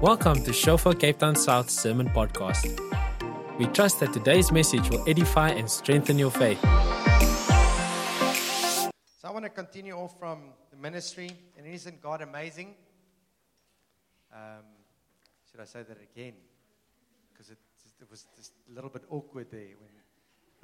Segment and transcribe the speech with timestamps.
[0.00, 2.64] Welcome to Shofar Cape Town South Sermon Podcast.
[3.58, 6.58] We trust that today's message will edify and strengthen your faith.
[6.62, 6.68] So
[9.24, 12.76] I want to continue off from the ministry, and isn't God amazing?
[14.32, 14.64] Um,
[15.50, 16.32] should I say that again?
[17.30, 17.58] Because it,
[18.00, 19.90] it was just a little bit awkward there when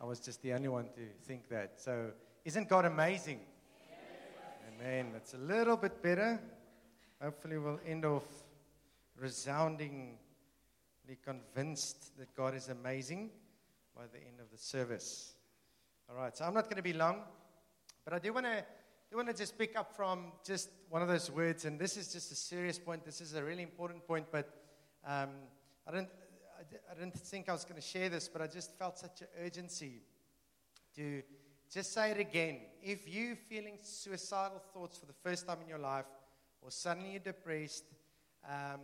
[0.00, 1.74] I was just the only one to think that.
[1.76, 2.12] So,
[2.46, 3.40] isn't God amazing?
[4.80, 5.10] Amen.
[5.12, 6.40] That's a little bit better.
[7.20, 8.24] Hopefully, we'll end off
[9.18, 10.18] resoundingly
[11.24, 13.30] convinced that God is amazing
[13.96, 15.34] by the end of the service.
[16.08, 17.22] All right, so I'm not going to be long,
[18.04, 18.64] but I do want to
[19.10, 22.12] do want to just pick up from just one of those words, and this is
[22.12, 23.04] just a serious point.
[23.04, 24.48] This is a really important point, but
[25.06, 25.30] um,
[25.86, 26.08] I don't
[26.90, 29.28] I didn't think I was going to share this, but I just felt such an
[29.44, 30.02] urgency
[30.96, 31.22] to
[31.72, 32.58] just say it again.
[32.82, 36.06] If you're feeling suicidal thoughts for the first time in your life,
[36.62, 37.84] or suddenly you're depressed,
[38.48, 38.80] um,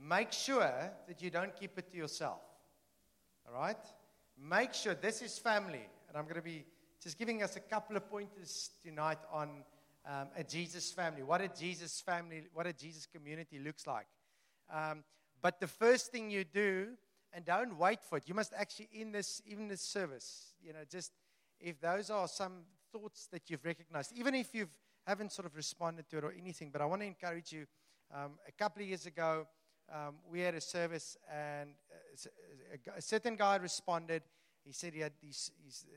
[0.00, 2.40] make sure that you don't keep it to yourself.
[3.46, 3.76] All right?
[4.38, 5.86] Make sure this is family.
[6.08, 6.64] And I'm going to be
[7.02, 9.62] just giving us a couple of pointers tonight on
[10.06, 11.22] um, a Jesus family.
[11.22, 14.06] What a Jesus family, what a Jesus community looks like.
[14.72, 15.04] Um,
[15.42, 16.88] but the first thing you do,
[17.32, 20.80] and don't wait for it, you must actually, in this, even this service, you know,
[20.90, 21.12] just
[21.60, 24.68] if those are some thoughts that you've recognized, even if you
[25.06, 27.66] haven't sort of responded to it or anything, but I want to encourage you.
[28.14, 29.46] Um, a couple of years ago,
[29.92, 31.70] um, we had a service, and
[32.72, 34.22] a, a, certain guy responded.
[34.64, 35.50] He said he had these,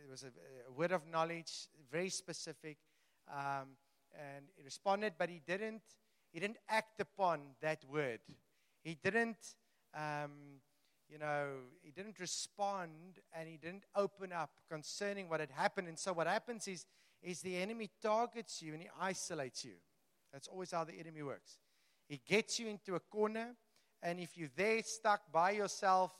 [0.05, 0.27] it was a,
[0.69, 2.77] a, word of knowledge, very specific,
[3.31, 3.69] um,
[4.13, 5.81] and he responded, but he didn't,
[6.33, 8.19] he didn't act upon that word.
[8.83, 9.55] He didn't,
[9.93, 10.59] um,
[11.09, 11.47] you know,
[11.81, 15.87] he didn't respond, and he didn't open up concerning what had happened.
[15.87, 16.85] And so what happens is,
[17.21, 19.73] is the enemy targets you and he isolates you.
[20.33, 21.57] That's always how the enemy works.
[22.07, 23.55] He gets you into a corner
[24.03, 26.11] and if you're there stuck by yourself,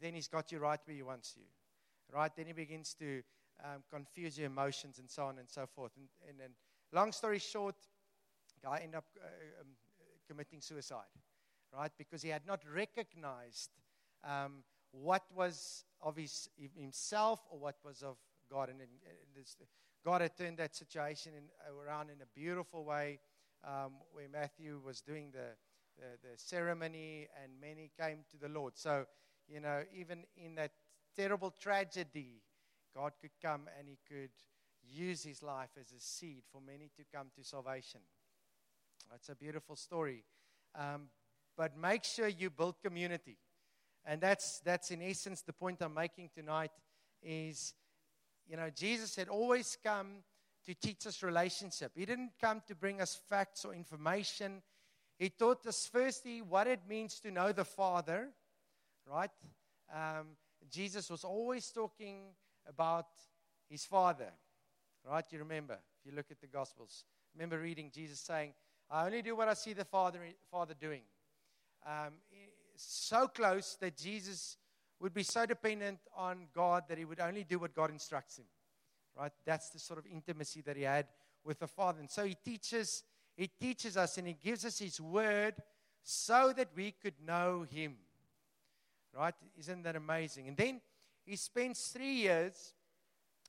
[0.00, 1.44] then he's got you right where he wants you.
[2.12, 2.30] Right?
[2.36, 3.22] Then he begins to
[3.62, 5.92] um, confuse your emotions and so on and so forth.
[5.96, 6.54] And, and,
[6.92, 7.76] long story short,
[8.62, 9.68] guy ended up uh, um,
[10.28, 11.04] committing suicide.
[11.72, 11.90] Right?
[11.96, 13.70] Because he had not recognized
[14.22, 14.62] um,
[14.92, 18.16] what was of his, himself or what was of
[18.50, 18.68] God.
[18.68, 18.88] And, and
[19.34, 19.56] this,
[20.04, 23.18] God had turned that situation in, around in a beautiful way
[23.64, 25.56] um, where Matthew was doing the
[25.98, 28.74] the, the ceremony, and many came to the Lord.
[28.76, 29.04] So,
[29.48, 30.72] you know, even in that
[31.16, 32.42] terrible tragedy,
[32.94, 34.30] God could come and He could
[34.90, 38.00] use His life as a seed for many to come to salvation.
[39.14, 40.24] It's a beautiful story.
[40.74, 41.08] Um,
[41.56, 43.36] but make sure you build community.
[44.04, 46.72] And that's, that's in essence the point I'm making tonight
[47.22, 47.74] is,
[48.46, 50.24] you know, Jesus had always come
[50.66, 51.92] to teach us relationship.
[51.94, 54.62] He didn't come to bring us facts or information.
[55.18, 58.28] He taught us firstly what it means to know the Father,
[59.06, 59.30] right?
[59.92, 60.36] Um,
[60.70, 62.32] Jesus was always talking
[62.68, 63.06] about
[63.68, 64.32] his Father,
[65.08, 65.24] right?
[65.30, 67.04] You remember, if you look at the Gospels.
[67.34, 68.54] Remember reading Jesus saying,
[68.90, 70.20] I only do what I see the Father,
[70.50, 71.02] Father doing.
[71.86, 72.14] Um,
[72.76, 74.56] so close that Jesus
[75.00, 78.46] would be so dependent on God that he would only do what God instructs him.
[79.16, 79.32] Right?
[79.44, 81.06] That's the sort of intimacy that he had
[81.44, 82.00] with the Father.
[82.00, 83.04] And so he teaches
[83.36, 85.54] he teaches us and He gives us His word
[86.02, 87.96] so that we could know Him.
[89.16, 89.34] Right?
[89.58, 90.48] Isn't that amazing?
[90.48, 90.80] And then
[91.24, 92.74] He spends three years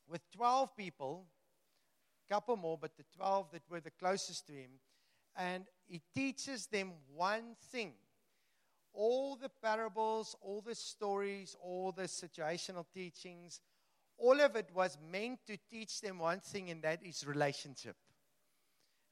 [0.07, 1.25] with 12 people,
[2.28, 4.72] a couple more, but the 12 that were the closest to Him,
[5.35, 7.94] and He teaches them one thing.
[8.94, 13.59] All the parables, all the stories, all the situational teachings,
[14.17, 17.97] all of it was meant to teach them one thing, and that is relationship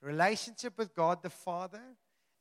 [0.03, 1.81] relationship with God the Father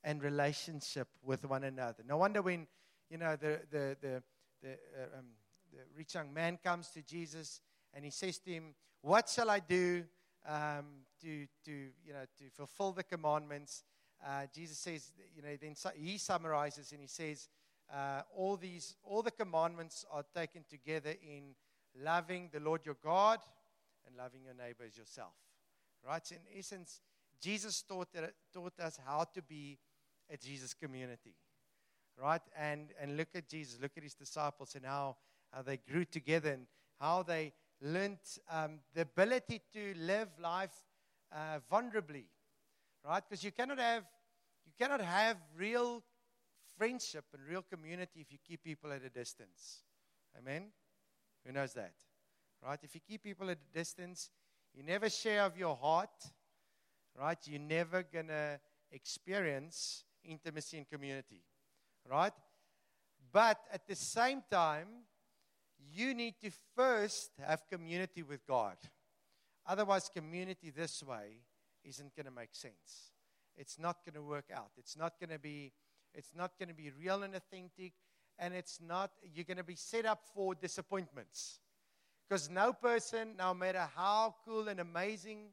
[0.05, 2.03] and relationship with one another.
[2.06, 2.67] No wonder when,
[3.09, 4.23] you know, the, the, the,
[4.62, 5.27] the, uh, um,
[5.73, 7.61] the rich young man comes to Jesus
[7.95, 10.05] and he says to him, What shall I do
[10.47, 13.84] um, to, to, you know, to fulfill the commandments?
[14.25, 17.49] Uh, Jesus says, you know, then he summarizes and he says,
[17.93, 21.55] uh, all these, all the commandments are taken together in
[22.00, 23.41] loving the Lord your God
[24.06, 25.35] and loving your neighbor as yourself.
[26.06, 26.25] Right?
[26.26, 27.00] So in essence,
[27.43, 28.09] Jesus taught,
[28.55, 29.79] taught us how to be
[30.31, 31.35] a Jesus community,
[32.17, 32.41] right?
[32.56, 35.17] And, and look at Jesus, look at his disciples and how,
[35.53, 36.67] how they grew together and
[37.00, 38.19] how they learned
[38.49, 40.75] um, the ability to live life
[41.33, 42.27] uh, vulnerably,
[43.05, 43.23] right?
[43.29, 44.05] Because you cannot have
[44.65, 46.05] you cannot have real
[46.79, 49.83] friendship and real community if you keep people at a distance.
[50.39, 50.67] Amen.
[51.44, 51.94] Who knows that,
[52.65, 52.79] right?
[52.83, 54.31] If you keep people at a distance,
[54.73, 56.11] you never share of your heart
[57.19, 57.38] right?
[57.44, 58.61] You're never going to
[58.91, 61.43] experience intimacy and community,
[62.09, 62.32] right?
[63.32, 64.88] But at the same time,
[65.93, 68.76] you need to first have community with God.
[69.67, 71.43] Otherwise, community this way
[71.85, 73.12] isn't going to make sense.
[73.56, 74.70] It's not going to work out.
[74.76, 75.73] It's not going to be
[76.15, 77.93] it's not going to be real and authentic
[78.38, 81.61] and it's not you're going to be set up for disappointments.
[82.29, 85.49] Because no person, no matter how cool and amazing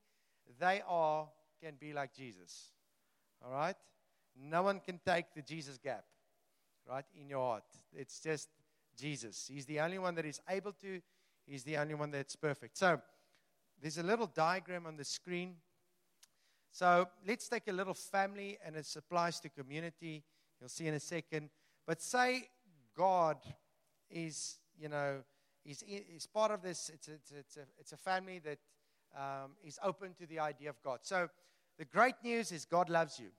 [0.59, 1.27] they are,
[1.61, 2.71] can be like Jesus.
[3.43, 3.75] All right?
[4.37, 6.05] No one can take the Jesus gap,
[6.87, 7.63] right, in your heart.
[7.93, 8.49] It's just
[8.97, 9.49] Jesus.
[9.51, 11.01] He's the only one that is able to,
[11.45, 12.77] He's the only one that's perfect.
[12.77, 13.01] So,
[13.81, 15.55] there's a little diagram on the screen.
[16.71, 20.23] So, let's take a little family, and it applies to community.
[20.59, 21.49] You'll see in a second.
[21.87, 22.49] But say
[22.95, 23.37] God
[24.09, 25.23] is, you know,
[25.65, 26.91] is, is part of this.
[26.93, 28.59] It's a, it's a, it's a family that
[29.15, 30.99] um, is open to the idea of God.
[31.01, 31.29] So
[31.77, 33.29] the great news is God loves you.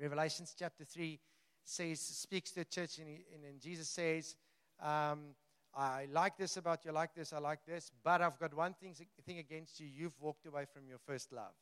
[0.00, 1.18] Revelations chapter 3
[1.64, 3.08] says, speaks to the church, and,
[3.48, 4.36] and Jesus says,
[4.80, 5.34] um,
[5.74, 8.74] I like this about you, I like this, I like this, but I've got one
[8.74, 8.94] thing,
[9.26, 9.86] thing against you.
[9.86, 11.52] You've walked away from your first love.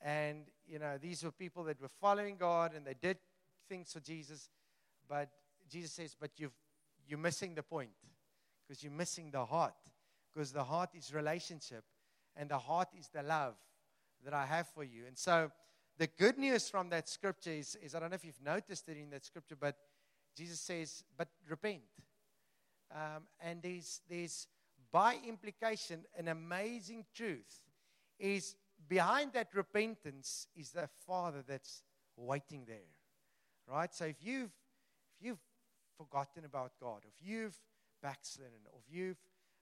[0.00, 3.18] And, you know, these were people that were following God and they did
[3.68, 4.48] things for Jesus,
[5.08, 5.28] but
[5.70, 6.54] Jesus says, but you've,
[7.06, 7.90] you're missing the point
[8.66, 9.74] because you're missing the heart.
[10.36, 11.82] Because the heart is relationship
[12.36, 13.54] and the heart is the love
[14.22, 15.06] that I have for you.
[15.06, 15.50] And so
[15.96, 18.98] the good news from that scripture is, is I don't know if you've noticed it
[18.98, 19.76] in that scripture, but
[20.36, 21.80] Jesus says, but repent.
[22.94, 24.46] Um, and there's, there's,
[24.92, 27.64] by implication, an amazing truth
[28.18, 28.56] is
[28.86, 31.82] behind that repentance is the Father that's
[32.14, 32.92] waiting there.
[33.66, 33.94] Right?
[33.94, 34.52] So if you've,
[35.18, 35.40] if you've
[35.96, 37.56] forgotten about God, if you've
[38.02, 39.16] backslidden, or if you've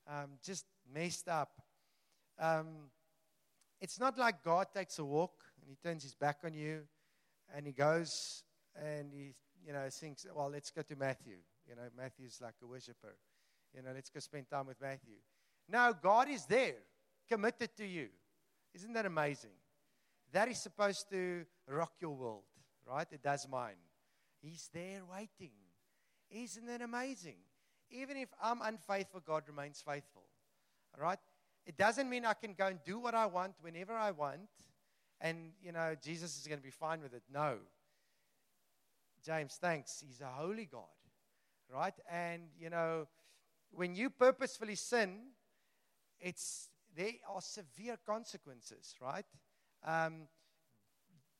[0.09, 1.61] um, just messed up,
[2.39, 2.91] um,
[3.81, 6.83] it's not like God takes a walk and he turns his back on you
[7.55, 8.43] and he goes
[8.77, 9.35] and he,
[9.67, 11.37] you know, thinks, well, let's go to Matthew.
[11.69, 13.17] You know, Matthew's like a worshiper.
[13.75, 15.17] You know, let's go spend time with Matthew.
[15.69, 16.77] No, God is there,
[17.29, 18.09] committed to you.
[18.75, 19.51] Isn't that amazing?
[20.33, 22.43] That is supposed to rock your world,
[22.87, 23.07] right?
[23.11, 23.77] It does mine.
[24.43, 25.53] He's there waiting.
[26.31, 27.37] Isn't that amazing?
[27.95, 30.25] Even if I'm unfaithful, God remains faithful.
[30.97, 31.19] All right?
[31.67, 34.51] It doesn't mean I can go and do what I want whenever I want,
[35.21, 37.23] and, you know, Jesus is going to be fine with it.
[37.33, 37.57] No.
[39.25, 40.05] James, thanks.
[40.07, 40.83] He's a holy God.
[41.73, 41.95] Right?
[42.11, 43.07] And, you know,
[43.71, 45.21] when you purposefully sin,
[46.21, 49.25] it's, there are severe consequences, right?
[49.87, 50.29] Um,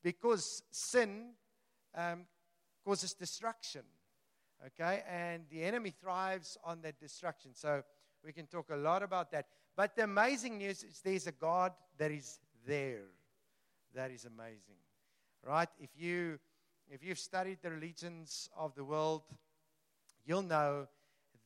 [0.03, 1.33] because sin
[1.95, 2.25] um,
[2.83, 3.83] causes destruction.
[4.67, 5.03] Okay?
[5.09, 7.51] And the enemy thrives on that destruction.
[7.53, 7.83] So
[8.23, 9.47] we can talk a lot about that.
[9.75, 13.03] But the amazing news is there's a God that is there.
[13.93, 14.77] That is amazing.
[15.43, 15.69] Right?
[15.79, 16.39] If you
[16.89, 19.23] if you've studied the religions of the world,
[20.23, 20.87] you'll know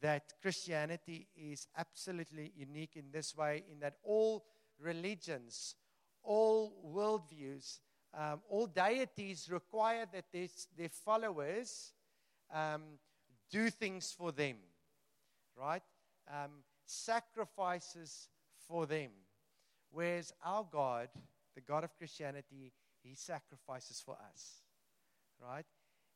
[0.01, 4.45] that Christianity is absolutely unique in this way, in that all
[4.79, 5.75] religions,
[6.23, 7.79] all worldviews,
[8.13, 11.93] um, all deities require that their followers
[12.53, 12.83] um,
[13.49, 14.57] do things for them,
[15.55, 15.81] right?
[16.31, 16.51] Um,
[16.85, 18.29] sacrifices
[18.67, 19.09] for them.
[19.91, 21.09] Whereas our God,
[21.55, 22.71] the God of Christianity,
[23.03, 24.61] He sacrifices for us,
[25.41, 25.65] right?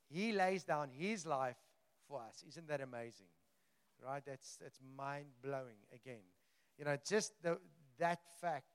[0.10, 1.58] He lays down His life
[2.08, 2.44] for us.
[2.48, 3.28] Isn't that amazing?
[4.04, 4.22] Right?
[4.26, 6.24] That's, that's mind blowing again.
[6.78, 7.58] You know, just the,
[8.00, 8.66] that fact,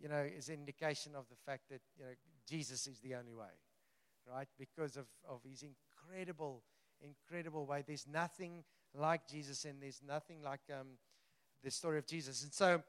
[0.00, 2.12] you know, is indication of the fact that, you know,
[2.48, 3.52] Jesus is the only way,
[4.30, 4.48] right?
[4.58, 6.62] Because of, of His incredible
[7.04, 7.84] incredible way.
[7.86, 10.88] There's nothing like Jesus, and there's nothing like um,
[11.62, 12.42] the story of Jesus.
[12.42, 12.82] And so,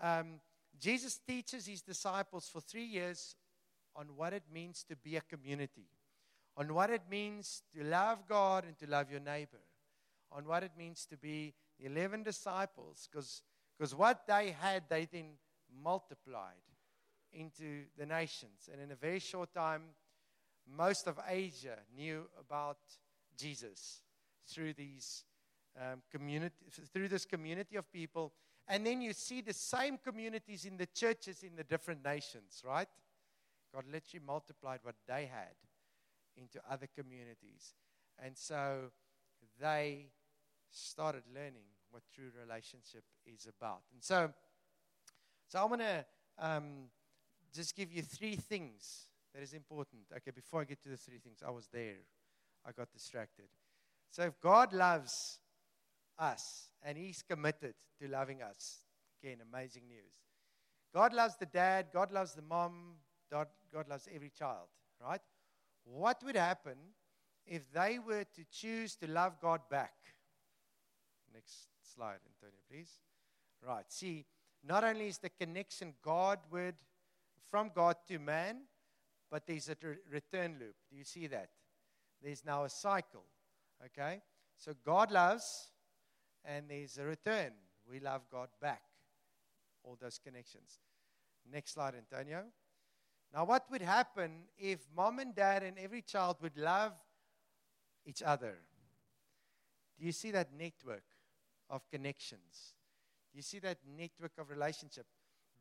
[0.00, 0.40] um,
[0.80, 3.36] Jesus teaches his disciples for three years
[3.96, 5.88] on what it means to be a community,
[6.56, 9.58] on what it means to love God and to love your neighbor,
[10.30, 15.30] on what it means to be the 11 disciples, because what they had, they then
[15.82, 16.54] multiplied
[17.32, 18.68] into the nations.
[18.72, 19.82] And in a very short time,
[20.76, 22.78] most of Asia knew about
[23.38, 24.02] Jesus
[24.46, 25.24] through these
[25.80, 26.54] um, community,
[26.92, 28.32] through this community of people.
[28.66, 32.88] And then you see the same communities in the churches in the different nations, right?
[33.74, 35.54] God literally multiplied what they had
[36.36, 37.74] into other communities.
[38.22, 38.90] And so
[39.60, 40.06] they
[40.70, 43.80] started learning what true relationship is about.
[43.92, 44.30] And so,
[45.48, 46.04] so I want to
[46.38, 46.64] um,
[47.54, 50.02] just give you three things that is important.
[50.14, 52.00] Okay, before I get to the three things, I was there.
[52.68, 53.46] I got distracted.
[54.10, 55.38] So if God loves
[56.18, 58.80] us and He's committed to loving us,
[59.22, 60.12] again, amazing news.
[60.94, 62.96] God loves the dad, God loves the mom,
[63.30, 64.68] God, God loves every child,
[65.02, 65.20] right?
[65.84, 66.76] What would happen
[67.46, 69.94] if they were to choose to love God back?
[71.32, 72.90] Next slide, Antonio, please.
[73.66, 73.84] Right.
[73.88, 74.24] See,
[74.66, 76.76] not only is the connection Godward
[77.50, 78.62] from God to man,
[79.30, 79.76] but there's a
[80.10, 80.74] return loop.
[80.90, 81.50] Do you see that?
[82.22, 83.24] There's now a cycle.
[83.84, 84.20] Okay?
[84.56, 85.68] So God loves,
[86.44, 87.52] and there's a return.
[87.90, 88.82] We love God back.
[89.84, 90.80] All those connections.
[91.50, 92.44] Next slide, Antonio.
[93.32, 96.92] Now, what would happen if mom and dad and every child would love
[98.04, 98.54] each other?
[99.98, 101.04] Do you see that network
[101.70, 102.74] of connections?
[103.32, 105.06] Do you see that network of relationship?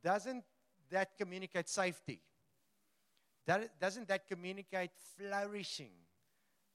[0.04, 0.44] Doesn't
[0.90, 2.22] that communicate safety?
[3.80, 5.92] Doesn't that communicate flourishing?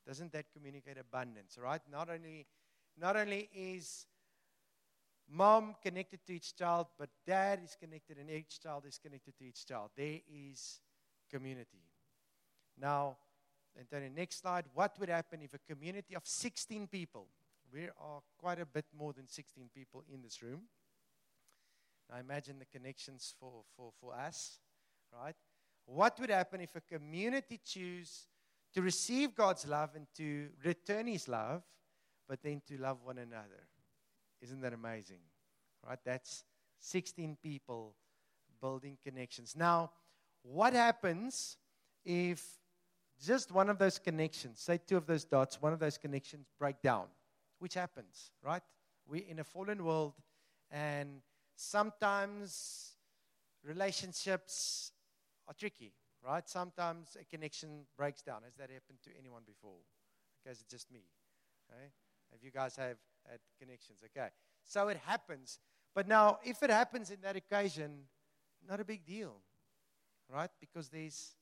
[0.06, 1.58] Doesn't that communicate abundance?
[1.60, 1.80] Right?
[1.90, 2.46] Not only,
[2.98, 4.06] not only is
[5.30, 9.44] mom connected to each child, but dad is connected, and each child is connected to
[9.44, 9.90] each child.
[9.96, 10.80] There is
[11.30, 11.82] community.
[12.78, 13.16] Now,
[13.78, 14.64] Antonio, next slide.
[14.74, 17.26] What would happen if a community of 16 people,
[17.72, 20.62] we are quite a bit more than 16 people in this room.
[22.10, 24.58] Now imagine the connections for, for, for us,
[25.12, 25.34] right?
[25.86, 28.26] What would happen if a community choose
[28.74, 31.62] to receive God's love and to return His love,
[32.28, 33.68] but then to love one another?
[34.40, 35.20] Isn't that amazing?
[35.86, 35.98] Right?
[36.04, 36.44] That's
[36.80, 37.94] 16 people
[38.60, 39.54] building connections.
[39.56, 39.90] Now,
[40.42, 41.56] what happens
[42.04, 42.44] if
[43.24, 46.80] just one of those connections, say two of those dots, one of those connections break
[46.82, 47.06] down?
[47.58, 48.62] Which happens, right?
[49.06, 50.14] We're in a fallen world,
[50.70, 51.20] and
[51.54, 52.92] sometimes
[53.64, 54.90] relationships
[55.46, 55.92] are tricky,
[56.24, 56.48] right?
[56.48, 58.42] Sometimes a connection breaks down.
[58.44, 59.80] Has that happened to anyone before?
[60.42, 61.02] Okay, is it just me?
[61.70, 61.90] Okay?
[62.32, 62.96] Have you guys have
[63.28, 64.00] had connections?
[64.04, 64.28] Okay.
[64.64, 65.58] So it happens.
[65.94, 68.04] But now, if it happens in that occasion,
[68.68, 69.36] not a big deal,
[70.32, 70.50] right?
[70.60, 71.32] Because there's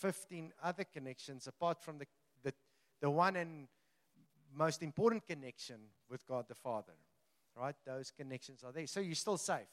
[0.00, 2.06] 15 other connections apart from the,
[2.42, 2.52] the,
[3.00, 3.68] the one and
[4.56, 5.76] most important connection
[6.08, 6.92] with God the Father,
[7.56, 7.74] right?
[7.84, 8.86] Those connections are there.
[8.86, 9.66] So you're still safe.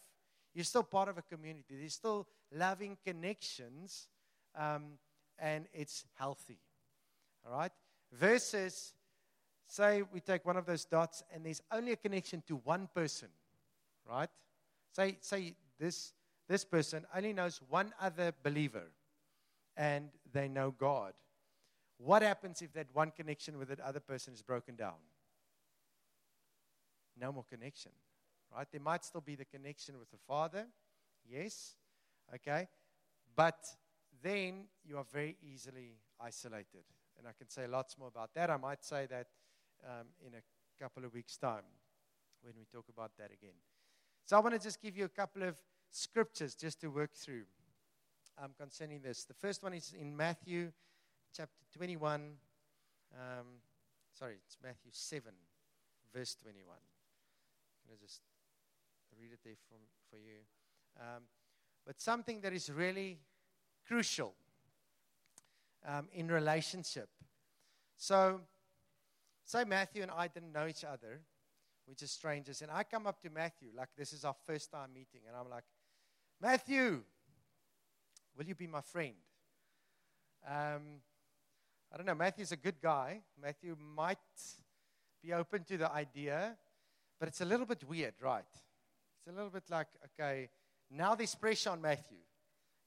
[0.53, 1.75] You're still part of a community.
[1.79, 4.08] There's still loving connections,
[4.55, 4.98] um,
[5.39, 6.60] and it's healthy.
[7.46, 7.72] All right?
[8.12, 8.93] Versus,
[9.65, 13.29] say we take one of those dots, and there's only a connection to one person,
[14.08, 14.29] right?
[14.93, 16.13] Say, say this,
[16.50, 18.91] this person only knows one other believer,
[19.77, 21.13] and they know God.
[21.98, 24.96] What happens if that one connection with that other person is broken down?
[27.17, 27.91] No more connection
[28.55, 28.67] right?
[28.72, 30.67] There might still be the connection with the Father,
[31.29, 31.75] yes,
[32.34, 32.67] okay,
[33.36, 33.58] but
[34.22, 36.84] then you are very easily isolated.
[37.17, 38.50] And I can say lots more about that.
[38.50, 39.27] I might say that
[39.84, 41.63] um, in a couple of weeks' time
[42.41, 43.55] when we talk about that again.
[44.25, 45.55] So I want to just give you a couple of
[45.91, 47.43] scriptures just to work through
[48.41, 49.24] um, concerning this.
[49.24, 50.72] The first one is in Matthew
[51.36, 52.34] chapter 21.
[53.13, 53.46] Um,
[54.17, 55.31] sorry, it's Matthew 7,
[56.13, 56.65] verse 21.
[56.70, 58.22] I'm going to just
[59.20, 59.56] read it there
[60.10, 60.39] for you.
[61.00, 61.24] Um,
[61.86, 63.20] but something that is really
[63.88, 64.34] crucial
[65.88, 67.10] um, in relationship.
[67.98, 68.41] So,
[69.46, 71.22] say Matthew and I didn't know each other,
[71.88, 74.94] we're just strangers, and I come up to Matthew, like this is our first time
[74.94, 75.63] meeting, and I'm like,
[76.39, 77.01] Matthew,
[78.38, 79.15] will you be my friend?
[80.48, 81.01] Um,
[81.91, 83.22] I don't know, Matthew's a good guy.
[83.41, 84.18] Matthew might
[85.22, 86.56] be open to the idea,
[87.20, 88.46] but it's a little bit weird, right?
[89.22, 89.88] It's a little bit like,
[90.20, 90.50] okay,
[90.90, 92.18] now there's pressure on Matthew.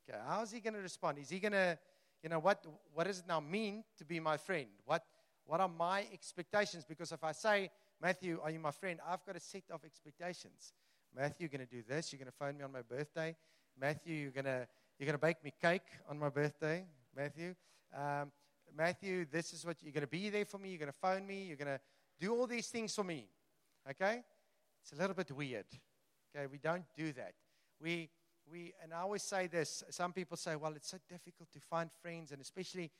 [0.09, 1.19] Okay, how is he going to respond?
[1.19, 1.79] Is he going to,
[2.25, 4.67] you know, what, what does it now mean to be my friend?
[4.85, 5.05] What,
[5.47, 6.85] what are my expectations?
[6.89, 7.71] Because if I say,
[8.03, 8.99] Matthew, are you my friend?
[9.09, 10.73] I've got a set of expectations.
[11.15, 12.13] Matthew, you're going to do this.
[12.13, 13.37] You're going to phone me on my birthday.
[13.79, 14.67] Matthew, you're going to,
[14.99, 16.85] you're going to bake me cake on my birthday.
[17.15, 17.55] Matthew,
[17.97, 18.33] um,
[18.77, 20.71] Matthew, this is what you're going to be there for me.
[20.71, 21.45] You're going to phone me.
[21.45, 21.81] You're going to
[22.19, 23.29] do all these things for me.
[23.89, 24.23] Okay?
[24.83, 25.67] It's a little bit weird.
[26.35, 27.35] Okay, we don't do that.
[27.81, 28.09] We,
[28.51, 31.91] we, and I always say this some people say, well, it's so difficult to find
[32.03, 32.91] friends, and especially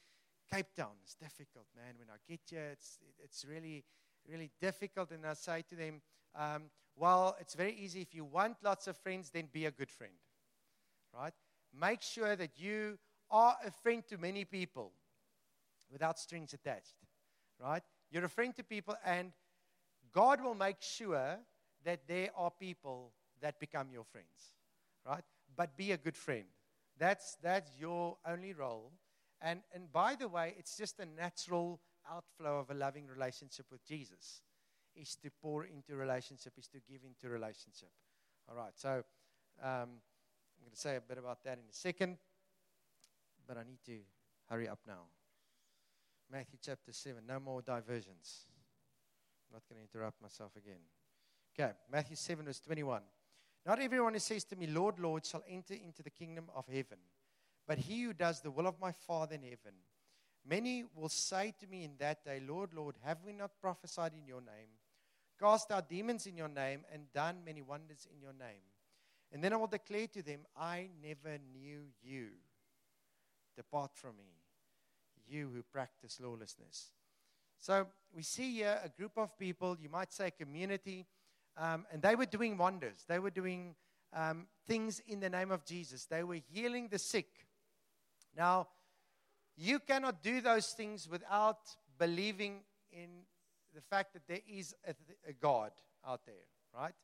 [0.53, 1.95] Cape Town is difficult, man.
[1.99, 3.85] When I get here, it's, it's really,
[4.29, 5.11] really difficult.
[5.11, 6.01] And I say to them,
[6.35, 6.65] um,
[6.97, 8.03] well, it's very easy.
[8.03, 10.13] If you want lots of friends, then be a good friend,
[11.13, 11.33] right?
[11.79, 12.99] Make sure that you
[13.31, 14.93] are a friend to many people
[15.91, 16.95] without strings attached,
[17.61, 17.83] right?
[18.11, 19.33] You're a friend to people, and
[20.13, 21.39] God will make sure
[21.85, 23.13] that there are people
[23.45, 24.55] that become your friends,
[25.07, 25.23] right?
[25.55, 26.47] But be a good friend.
[26.99, 28.91] That's, that's your only role.
[29.43, 31.79] And, and by the way, it's just a natural
[32.11, 34.41] outflow of a loving relationship with Jesus
[34.97, 37.91] is to pour into relationship, is to give into relationship.
[38.49, 39.03] All right, so
[39.63, 40.01] um,
[40.57, 42.17] I'm going to say a bit about that in a second,
[43.47, 43.99] but I need to
[44.49, 45.03] hurry up now.
[46.33, 47.23] Matthew chapter 7.
[47.29, 48.47] No more diversions.
[49.51, 50.81] I'm not going to interrupt myself again.
[51.53, 53.03] Okay, Matthew 7, verse 21.
[53.67, 56.99] Not everyone who says to me, Lord, Lord, shall enter into the kingdom of heaven,
[57.67, 59.75] but he who does the will of my Father in heaven.
[60.47, 64.27] Many will say to me in that day, Lord, Lord, have we not prophesied in
[64.27, 64.69] your name,
[65.41, 68.61] cast out demons in your name, and done many wonders in your name?
[69.33, 72.29] And then I will declare to them, I never knew you.
[73.57, 74.43] Depart from me,
[75.27, 76.91] you who practice lawlessness.
[77.59, 81.07] So we see here a group of people, you might say a community,
[81.57, 83.05] um, and they were doing wonders.
[83.09, 83.75] They were doing
[84.13, 86.07] um, things in the name of Jesus.
[86.07, 87.29] They were healing the sick.
[88.37, 88.69] Now,
[89.57, 91.59] you cannot do those things without
[91.99, 92.61] believing
[92.93, 93.09] in
[93.75, 94.95] the fact that there is a,
[95.29, 95.73] a God
[96.07, 96.35] out there,
[96.75, 96.95] right?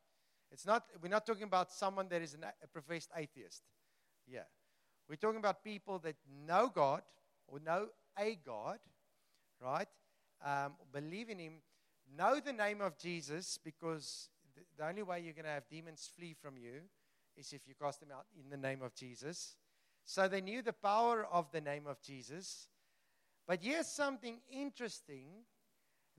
[0.51, 3.63] It's not, we're not talking about someone that is an, a professed atheist.
[4.27, 4.41] Yeah.
[5.09, 6.17] We're talking about people that
[6.47, 7.03] know God
[7.47, 7.89] or know
[8.19, 8.79] a God,
[9.61, 9.89] right?
[10.45, 11.55] Um, believe in Him,
[12.17, 14.29] know the name of Jesus because
[14.77, 16.83] the, only way you're going to have demons flee from you
[17.37, 19.57] is if you cast them out in the name of Jesus.
[20.05, 22.69] So they knew the power of the name of Jesus.
[23.47, 25.29] But here's something interesting.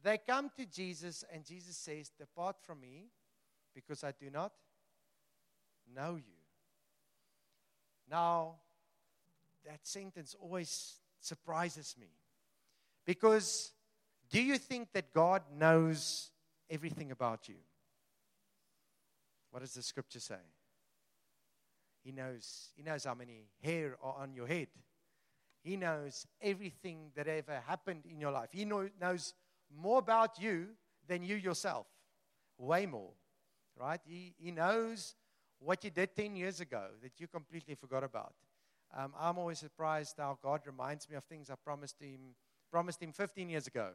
[0.03, 3.09] They come to Jesus, and Jesus says, Depart from me,
[3.73, 4.51] because I do not
[5.95, 6.41] know you.
[8.09, 8.55] Now,
[9.65, 12.07] that sentence always surprises me.
[13.05, 13.71] Because
[14.29, 16.31] do you think that God knows
[16.69, 17.55] everything about you?
[19.51, 20.41] What does the scripture say?
[22.03, 24.67] He knows, he knows how many hair are on your head.
[25.63, 28.49] He knows everything that ever happened in your life.
[28.51, 29.33] He know, knows
[29.75, 30.69] more about you
[31.07, 31.85] than you yourself.
[32.57, 33.11] Way more.
[33.79, 33.99] Right?
[34.03, 35.15] He, he knows
[35.59, 38.33] what you did 10 years ago that you completely forgot about.
[38.95, 42.35] Um, I'm always surprised how God reminds me of things I promised him,
[42.71, 43.91] promised him 15 years ago.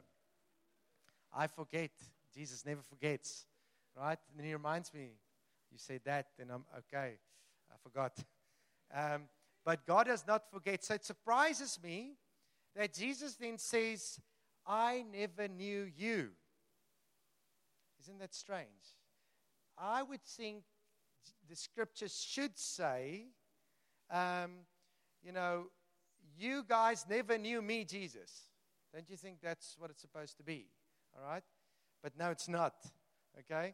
[1.35, 1.91] I forget.
[2.33, 3.45] Jesus never forgets.
[3.95, 4.17] Right?
[4.37, 5.11] And he reminds me,
[5.71, 7.17] you said that, then I'm okay.
[7.71, 8.17] I forgot.
[8.93, 9.23] Um,
[9.65, 10.83] but God does not forget.
[10.83, 12.13] So it surprises me
[12.75, 14.19] that Jesus then says,
[14.65, 16.29] I never knew you.
[18.01, 18.67] Isn't that strange?
[19.77, 20.63] I would think
[21.49, 23.25] the scriptures should say,
[24.09, 24.51] um,
[25.23, 25.65] you know,
[26.37, 28.43] you guys never knew me, Jesus.
[28.93, 30.67] Don't you think that's what it's supposed to be?
[31.15, 31.43] All right?
[32.01, 32.75] But no, it's not.
[33.39, 33.73] Okay?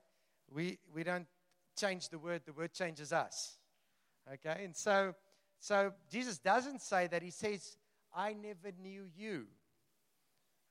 [0.51, 1.27] We, we don't
[1.75, 3.57] change the word, the word changes us.
[4.31, 4.63] Okay?
[4.63, 5.13] And so,
[5.59, 7.21] so Jesus doesn't say that.
[7.21, 7.77] He says,
[8.15, 9.47] I never knew you.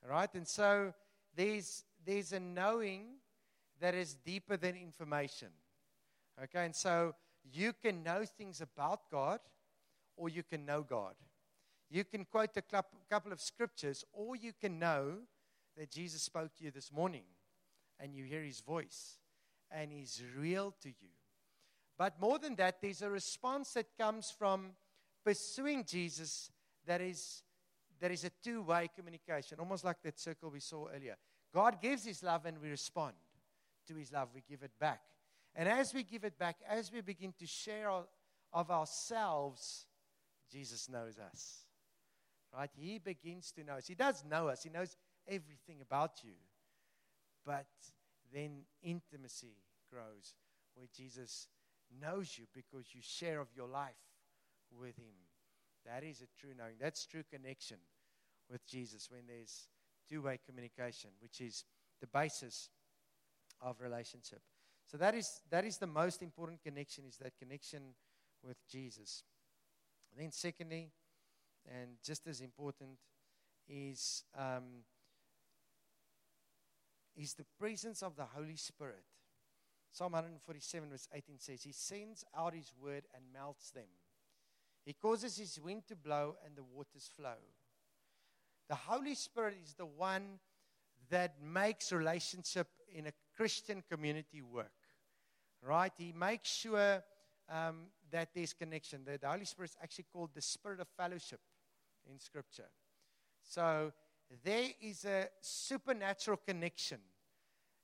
[0.03, 0.33] All right?
[0.33, 0.93] And so
[1.35, 3.15] there's, there's a knowing
[3.79, 5.49] that is deeper than information.
[6.41, 6.65] Okay?
[6.65, 7.15] And so
[7.51, 9.39] you can know things about God
[10.15, 11.15] or you can know God.
[11.89, 15.17] You can quote a couple of scriptures or you can know
[15.77, 17.23] that Jesus spoke to you this morning
[17.99, 19.17] and you hear his voice
[19.73, 21.09] and he's real to you.
[21.97, 24.71] But more than that, there's a response that comes from
[25.23, 26.51] pursuing Jesus
[26.85, 27.43] that is,
[27.99, 31.15] that is a two way communication, almost like that circle we saw earlier.
[31.53, 33.13] God gives his love and we respond
[33.87, 35.01] to his love, we give it back.
[35.55, 37.89] And as we give it back, as we begin to share
[38.51, 39.85] of ourselves,
[40.51, 41.65] Jesus knows us.
[42.55, 42.69] Right?
[42.75, 43.87] He begins to know us.
[43.87, 44.95] He does know us, He knows
[45.27, 46.33] everything about you.
[47.45, 47.67] But
[48.33, 49.57] then intimacy
[49.91, 50.35] grows
[50.75, 51.47] where Jesus
[52.01, 53.93] knows you because you share of your life
[54.71, 55.15] with Him.
[55.85, 56.75] That is a true knowing.
[56.79, 57.77] That's true connection
[58.49, 59.67] with Jesus when there's
[60.09, 61.65] two way communication, which is
[62.01, 62.69] the basis
[63.61, 64.41] of relationship.
[64.85, 67.95] So that is, that is the most important connection, is that connection
[68.43, 69.23] with Jesus.
[70.11, 70.91] And then secondly,
[71.65, 72.97] and just as important,
[73.67, 74.83] is, um,
[77.15, 79.03] is the presence of the Holy Spirit.
[79.91, 83.83] Psalm 147, verse 18 says, He sends out His word and melts them.
[84.85, 87.37] He causes His wind to blow and the waters flow.
[88.69, 90.39] The Holy Spirit is the one
[91.09, 94.71] that makes relationship in a Christian community work.
[95.61, 95.91] Right?
[95.95, 97.03] He makes sure
[97.49, 99.03] um, that there's connection.
[99.05, 101.39] The, the Holy Spirit is actually called the Spirit of fellowship
[102.09, 102.69] in Scripture.
[103.41, 103.91] So
[104.43, 106.99] there is a supernatural connection.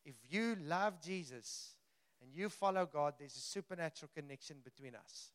[0.06, 1.75] If you love Jesus
[2.21, 5.32] and you follow God, there's a supernatural connection between us.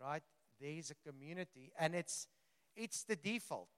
[0.00, 0.22] Right?
[0.60, 2.28] There is a community, and it's
[2.76, 3.68] it's the default.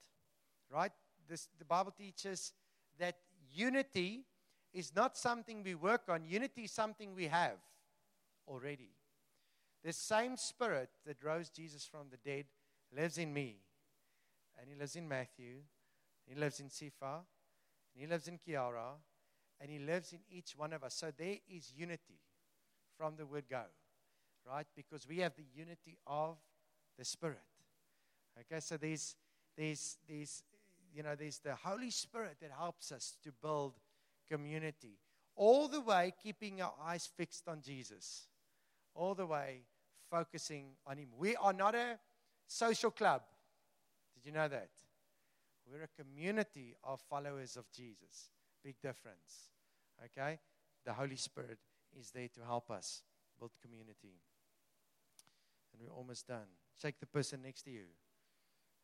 [0.70, 0.92] Right?
[1.28, 2.52] This, the Bible teaches
[2.98, 3.16] that
[3.52, 4.24] unity
[4.72, 7.58] is not something we work on, unity is something we have
[8.46, 8.90] already.
[9.84, 12.46] The same spirit that rose Jesus from the dead
[12.94, 13.56] lives in me.
[14.58, 15.58] And he lives in Matthew.
[16.26, 17.20] He lives in Sifa.
[17.94, 18.94] And he lives in Kiara.
[19.60, 20.94] And he lives in each one of us.
[20.94, 22.20] So there is unity
[22.96, 23.62] from the word go,
[24.46, 24.66] right?
[24.74, 26.36] Because we have the unity of
[26.98, 27.38] the Spirit.
[28.38, 29.16] Okay, so there's,
[29.56, 30.42] there's, there's,
[30.94, 33.74] you know, there's the Holy Spirit that helps us to build
[34.30, 34.98] community.
[35.36, 38.28] All the way keeping our eyes fixed on Jesus.
[38.94, 39.60] All the way
[40.10, 41.08] focusing on Him.
[41.18, 41.98] We are not a
[42.46, 43.22] social club.
[44.14, 44.70] Did you know that?
[45.70, 48.30] We're a community of followers of Jesus.
[48.62, 49.50] Big difference.
[50.04, 50.38] Okay?
[50.84, 51.58] The Holy Spirit
[51.98, 53.02] is there to help us
[53.38, 54.20] build community.
[55.72, 56.46] And we're almost done.
[56.80, 57.86] Shake the person next to you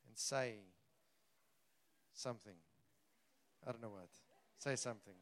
[0.06, 0.54] and say
[2.12, 2.56] something.
[3.66, 4.08] I don't know what.
[4.58, 5.14] Say something.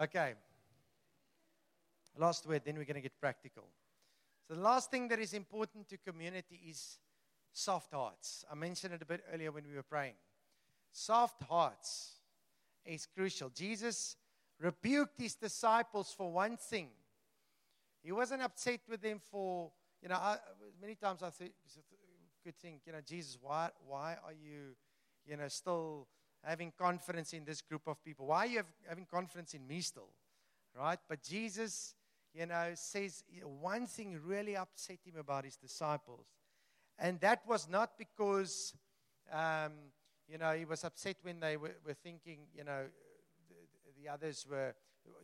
[0.00, 0.34] Okay.
[2.16, 3.64] Last word, then we're going to get practical.
[4.46, 6.98] So, the last thing that is important to community is
[7.52, 8.44] soft hearts.
[8.50, 10.14] I mentioned it a bit earlier when we were praying.
[10.90, 12.12] Soft hearts
[12.84, 13.50] is crucial.
[13.50, 14.16] Jesus
[14.60, 16.88] rebuked his disciples for one thing.
[18.02, 19.70] He wasn't upset with them for,
[20.02, 20.36] you know, I,
[20.80, 21.52] many times I think,
[22.44, 24.74] could think, you know, Jesus, why, why are you,
[25.26, 26.06] you know, still
[26.42, 28.26] having confidence in this group of people?
[28.26, 30.08] Why are you have, having confidence in me still?
[30.74, 30.98] Right?
[31.08, 31.94] But Jesus,
[32.32, 33.24] you know, says
[33.60, 36.26] one thing really upset him about his disciples.
[36.98, 38.74] And that was not because,
[39.32, 39.72] um,
[40.28, 42.86] you know, he was upset when they were, were thinking, you know,
[43.48, 44.74] the, the, others were,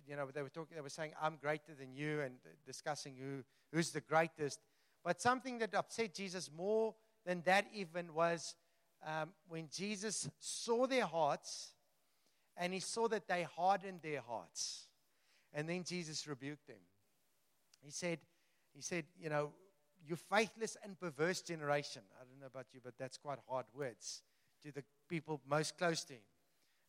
[0.06, 2.34] you know, they were talking, they were saying, I'm greater than you and
[2.64, 4.60] discussing who, who's the greatest.
[5.02, 6.94] But something that upset Jesus more
[7.26, 8.54] than that even was
[9.06, 11.72] um, when Jesus saw their hearts
[12.56, 14.86] and he saw that they hardened their hearts.
[15.52, 16.78] And then Jesus rebuked them.
[17.82, 18.18] He said,
[18.74, 19.50] he said, you know,
[20.06, 22.02] you faithless and perverse generation.
[22.20, 24.22] I don't know about you, but that's quite hard words
[24.62, 26.20] to the people most close to him.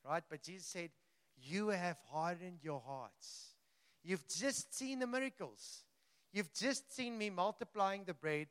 [0.04, 0.24] Right?
[0.30, 0.90] But Jesus said,
[1.38, 3.56] You have hardened your hearts.
[4.04, 5.84] You've just seen the miracles.
[6.32, 8.48] You've just seen me multiplying the bread,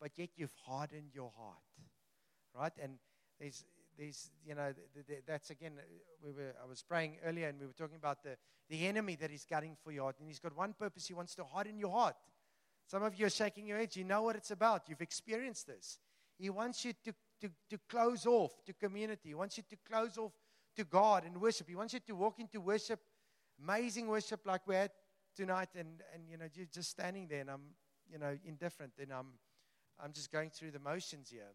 [0.00, 1.56] but yet you've hardened your heart.
[2.58, 2.72] Right?
[2.82, 2.98] And
[3.38, 3.64] there's,
[3.98, 4.72] there's you know,
[5.26, 5.82] that's again, uh,
[6.24, 8.36] we were, I was praying earlier and we were talking about the,
[8.68, 10.16] the enemy that he's getting for your heart.
[10.18, 12.16] And he's got one purpose he wants to harden your heart.
[12.86, 13.96] Some of you are shaking your heads.
[13.96, 14.82] You know what it's about.
[14.88, 15.98] You've experienced this.
[16.38, 19.30] He wants you to, to, to close off to community.
[19.30, 20.32] He wants you to close off
[20.76, 21.68] to God and worship.
[21.68, 23.00] He wants you to walk into worship,
[23.62, 24.90] amazing worship like we had
[25.34, 27.62] tonight, and, and you know, you're just standing there and I'm,
[28.10, 29.26] you know, indifferent and I'm,
[30.02, 31.50] I'm just going through the motions here.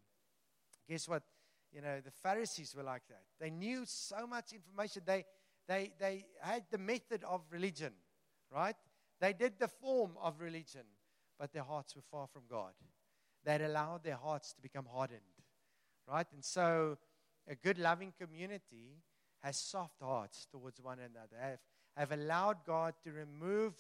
[0.90, 1.24] Guess what?
[1.72, 3.24] You know, the Pharisees were like that.
[3.40, 5.04] They knew so much information.
[5.06, 5.24] They,
[5.68, 7.94] they, they had the method of religion,
[8.54, 8.76] right?
[9.22, 10.82] They did the form of religion
[11.42, 12.74] but their hearts were far from God.
[13.44, 15.22] They had allowed their hearts to become hardened,
[16.08, 16.28] right?
[16.32, 17.00] And so,
[17.50, 19.02] a good, loving community
[19.42, 21.58] has soft hearts towards one another, have,
[21.98, 23.74] have allowed God to remove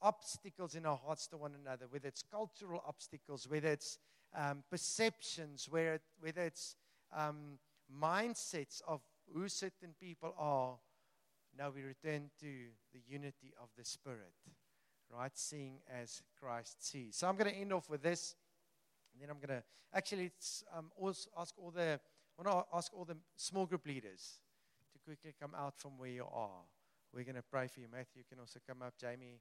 [0.00, 3.98] obstacles in our hearts to one another, whether it's cultural obstacles, whether it's
[4.34, 6.76] um, perceptions, whether, it, whether it's
[7.14, 7.58] um,
[7.94, 9.02] mindsets of
[9.34, 10.78] who certain people are.
[11.58, 12.46] Now we return to
[12.94, 14.32] the unity of the Spirit
[15.12, 15.32] right?
[15.34, 17.16] Seeing as Christ sees.
[17.16, 18.34] So I'm going to end off with this.
[19.12, 20.30] And then I'm going to actually
[20.76, 20.90] um,
[21.38, 22.00] ask all the
[22.38, 24.40] I want to ask all the small group leaders
[24.92, 26.64] to quickly come out from where you are.
[27.12, 27.86] We're going to pray for you.
[27.92, 28.94] Matthew, you can also come up.
[28.98, 29.38] Jamie,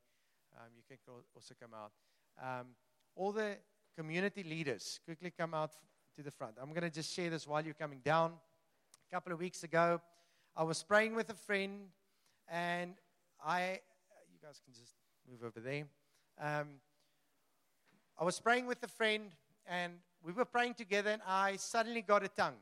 [0.57, 0.97] um, you can
[1.34, 1.91] also come out.
[2.41, 2.67] Um,
[3.15, 3.57] all the
[3.97, 5.71] community leaders quickly come out
[6.15, 6.55] to the front.
[6.62, 8.34] I'm going to just share this while you're coming down.
[9.10, 10.01] A couple of weeks ago,
[10.55, 11.88] I was praying with a friend,
[12.49, 12.95] and
[13.43, 13.79] I,
[14.31, 14.95] you guys can just
[15.32, 15.86] move over there.
[16.39, 16.67] Um,
[18.20, 19.32] I was praying with a friend,
[19.65, 22.60] and we were praying together, and I suddenly got a tongue,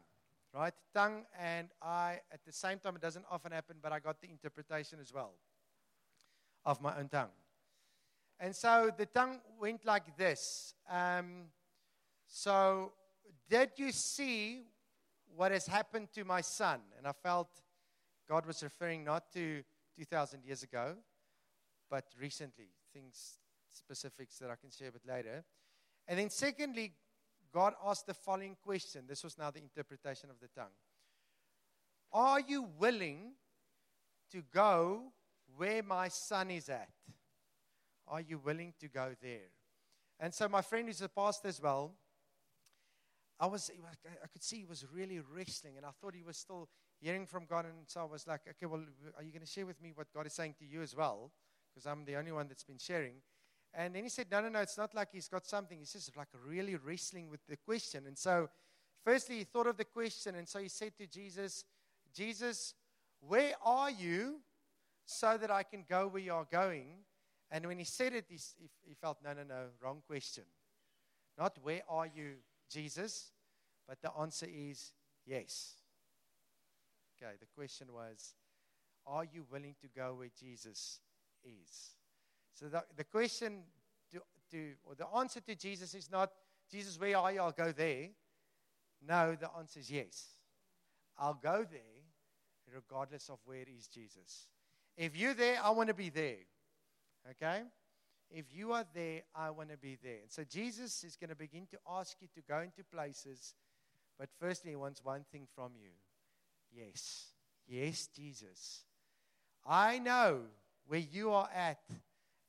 [0.53, 0.73] right?
[0.93, 4.29] Tongue, and I, at the same time, it doesn't often happen, but I got the
[4.29, 5.32] interpretation as well
[6.65, 7.32] of my own tongue.
[8.39, 10.75] And so the tongue went like this.
[10.89, 11.45] Um,
[12.27, 12.93] so,
[13.49, 14.62] did you see
[15.36, 16.82] what has happened to my son?
[16.97, 17.49] And I felt
[18.29, 19.63] God was referring not to
[19.97, 20.95] 2,000 years ago,
[21.89, 23.39] but recently, things
[23.71, 25.43] specifics that I can share a bit later.
[26.08, 26.93] And then, secondly,
[27.54, 29.06] God asked the following question.
[29.08, 30.73] This was now the interpretation of the tongue.
[32.12, 33.34] Are you willing
[34.32, 35.12] to go
[35.56, 36.89] where my son is at?
[38.08, 39.49] Are you willing to go there?
[40.19, 41.93] And so, my friend who's a pastor as well,
[43.39, 43.71] I was,
[44.04, 46.67] I could see he was really wrestling, and I thought he was still
[46.99, 47.65] hearing from God.
[47.65, 48.84] And so I was like, okay, well,
[49.17, 51.32] are you going to share with me what God is saying to you as well?
[51.79, 53.13] Because I'm the only one that's been sharing.
[53.73, 55.79] And then he said, No, no, no, it's not like he's got something.
[55.79, 58.05] He's just like really wrestling with the question.
[58.05, 58.49] And so
[59.05, 61.63] firstly, he thought of the question, and so he said to Jesus,
[62.13, 62.73] Jesus,
[63.21, 64.39] where are you
[65.05, 66.87] so that I can go where you are going?
[67.51, 68.39] And when he said it, he,
[68.81, 70.43] he felt, no, no, no, wrong question.
[71.37, 72.35] Not where are you,
[72.69, 73.31] Jesus,
[73.87, 74.91] but the answer is
[75.25, 75.75] yes.
[77.15, 78.33] Okay, the question was,
[79.07, 80.99] are you willing to go where Jesus
[81.63, 81.95] is?
[82.53, 83.63] So the, the question
[84.12, 86.31] to, to, or the answer to Jesus is not,
[86.71, 87.41] Jesus, where are you?
[87.41, 88.09] I'll go there.
[89.07, 90.27] No, the answer is yes.
[91.17, 91.99] I'll go there
[92.73, 94.47] regardless of where is Jesus.
[94.97, 96.38] If you're there, I want to be there.
[97.31, 97.62] Okay?
[98.29, 100.19] If you are there, I want to be there.
[100.21, 103.55] And so Jesus is going to begin to ask you to go into places,
[104.17, 105.89] but firstly, he wants one thing from you.
[106.71, 107.27] Yes.
[107.67, 108.83] Yes, Jesus.
[109.65, 110.41] I know
[110.89, 111.80] where you are at,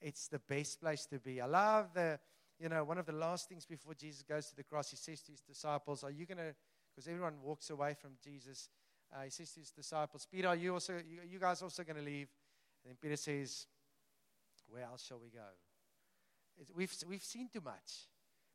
[0.00, 1.40] it's the best place to be.
[1.42, 2.18] I love the,
[2.58, 5.20] you know, one of the last things before Jesus goes to the cross, he says
[5.22, 6.54] to his disciples, Are you going to,
[6.90, 8.70] because everyone walks away from Jesus,
[9.14, 11.96] uh, he says to his disciples, Peter, are you also, you, you guys also going
[11.96, 12.28] to leave?
[12.82, 13.66] And then Peter says,
[14.68, 15.46] Where else shall we go?
[16.74, 18.08] We've, we've seen too much.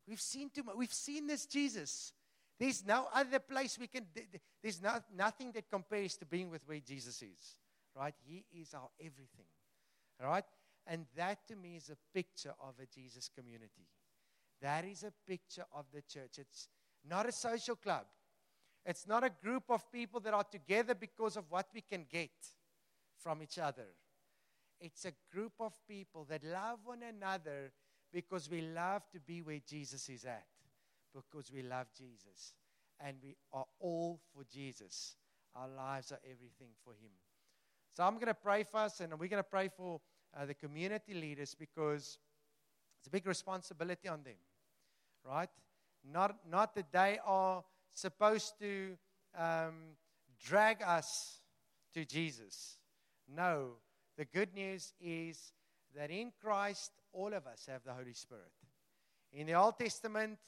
[0.08, 0.74] We've seen too much.
[0.76, 2.12] We've seen this Jesus.
[2.58, 4.06] There's no other place we can,
[4.62, 7.56] there's not, nothing that compares to being with where Jesus is,
[7.94, 8.14] right?
[8.26, 9.46] He is our everything,
[10.20, 10.44] right?
[10.86, 13.88] And that to me is a picture of a Jesus community.
[14.62, 16.38] That is a picture of the church.
[16.38, 16.68] It's
[17.08, 18.04] not a social club.
[18.84, 22.30] It's not a group of people that are together because of what we can get
[23.18, 23.88] from each other.
[24.80, 27.72] It's a group of people that love one another
[28.12, 30.46] because we love to be where Jesus is at,
[31.14, 32.54] because we love Jesus.
[33.00, 35.16] And we are all for Jesus.
[35.54, 37.10] Our lives are everything for Him.
[37.96, 40.02] So I'm going to pray for us, and we're going to pray for
[40.36, 42.18] uh, the community leaders because
[42.98, 44.34] it's a big responsibility on them,
[45.24, 45.48] right?
[46.04, 48.98] Not, not that they are supposed to
[49.34, 49.94] um,
[50.44, 51.40] drag us
[51.94, 52.76] to Jesus.
[53.34, 53.76] No,
[54.18, 55.54] the good news is
[55.96, 58.52] that in Christ, all of us have the Holy Spirit.
[59.32, 60.38] In the Old Testament,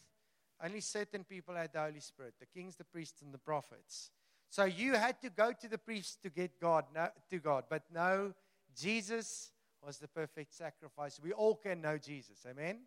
[0.62, 4.10] only certain people had the Holy Spirit the kings, the priests, and the prophets.
[4.50, 7.64] So you had to go to the priest to get God, no, to God.
[7.68, 8.32] But no,
[8.74, 9.52] Jesus
[9.84, 11.20] was the perfect sacrifice.
[11.22, 12.46] We all can know Jesus.
[12.48, 12.80] Amen?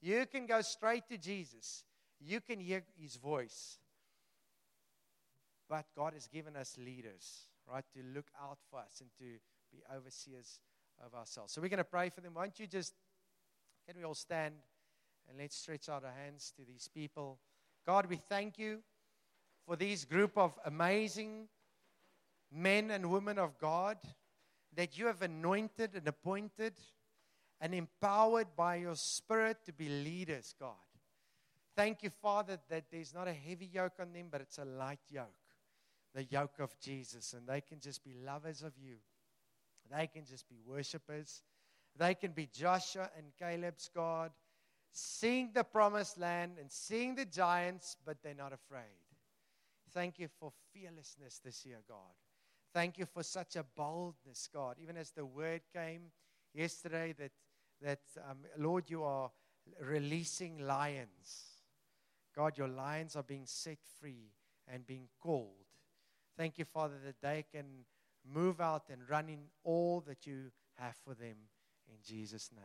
[0.00, 1.84] You can go straight to Jesus,
[2.20, 3.78] you can hear his voice.
[5.68, 9.38] But God has given us leaders, right, to look out for us and to
[9.70, 10.60] be overseers
[11.04, 11.52] of ourselves.
[11.52, 12.34] So we're going to pray for them.
[12.34, 12.94] Won't you just,
[13.86, 14.54] can we all stand
[15.28, 17.38] and let's stretch out our hands to these people?
[17.86, 18.78] God, we thank you
[19.68, 21.46] for this group of amazing
[22.50, 23.98] men and women of God
[24.74, 26.72] that you have anointed and appointed
[27.60, 30.72] and empowered by your Spirit to be leaders, God.
[31.76, 35.00] Thank you, Father, that there's not a heavy yoke on them, but it's a light
[35.10, 35.26] yoke,
[36.14, 38.94] the yoke of Jesus, and they can just be lovers of you.
[39.94, 41.42] They can just be worshipers.
[41.94, 44.30] They can be Joshua and Caleb's God,
[44.92, 49.07] seeing the promised land and seeing the giants, but they're not afraid.
[49.92, 52.14] Thank you for fearlessness this year, God.
[52.72, 54.76] Thank you for such a boldness, God.
[54.80, 56.12] Even as the word came
[56.54, 57.32] yesterday that,
[57.82, 59.30] that um, Lord, you are
[59.80, 61.58] releasing lions.
[62.36, 64.32] God, your lions are being set free
[64.72, 65.66] and being called.
[66.36, 67.84] Thank you, Father, that they can
[68.24, 71.36] move out and run in all that you have for them
[71.88, 72.62] in Jesus' name.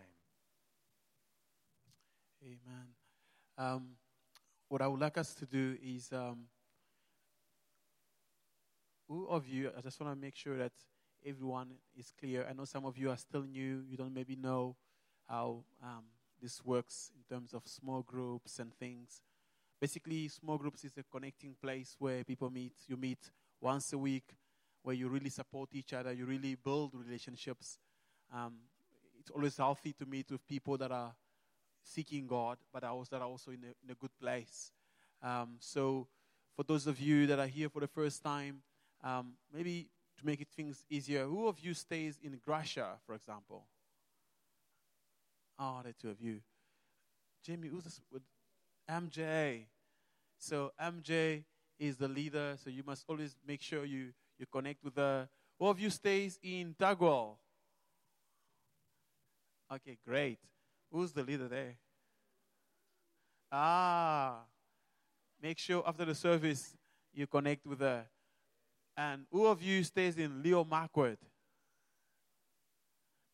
[2.44, 2.88] Amen.
[3.58, 3.90] Um,
[4.68, 6.46] what I would like us to do is, um,
[9.08, 10.72] who of you, I just want to make sure that
[11.26, 12.46] everyone is clear.
[12.50, 14.76] I know some of you are still new, you don't maybe know
[15.28, 16.04] how um,
[16.42, 19.22] this works in terms of small groups and things.
[19.80, 22.74] Basically, small groups is a connecting place where people meet.
[22.88, 23.20] You meet
[23.60, 24.36] once a week
[24.82, 27.78] where you really support each other, you really build relationships.
[28.34, 28.56] Um,
[29.20, 31.14] it's always healthy to meet with people that are
[31.82, 34.72] seeking God, but also that are also in a, in a good place.
[35.22, 36.08] Um, so,
[36.56, 38.62] for those of you that are here for the first time,
[39.04, 43.66] um, maybe to make it things easier, who of you stays in Gracia, for example?
[45.60, 46.40] Oh, the two of you.
[47.44, 48.02] Jamie, who's this?
[48.12, 48.24] With
[48.90, 49.66] MJ.
[50.38, 51.44] So MJ
[51.80, 55.28] is the leader, so you must always make sure you you connect with the.
[55.60, 57.38] All of you stays in Tagwell.
[59.72, 60.40] Okay, great.
[60.92, 61.76] Who's the leader there?
[63.52, 64.40] Ah,
[65.42, 66.76] make sure after the service
[67.14, 68.06] you connect with her.
[68.96, 71.18] And who of you stays in Leo Markwood?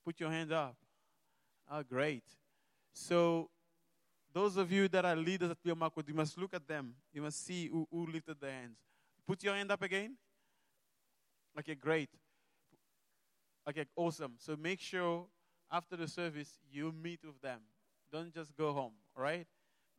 [0.05, 0.75] Put your hand up.
[1.69, 2.23] Oh, great.
[2.93, 3.49] So
[4.33, 6.93] those of you that are leaders at Biomarco, you must look at them.
[7.13, 8.77] You must see who, who lifted their hands.
[9.27, 10.15] Put your hand up again.
[11.59, 12.09] Okay, great.
[13.67, 14.33] Okay, awesome.
[14.37, 15.27] So make sure
[15.71, 17.59] after the service you meet with them.
[18.11, 19.45] Don't just go home, all right?